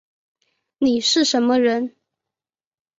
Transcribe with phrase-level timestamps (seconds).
[0.79, 1.95] 你是什么人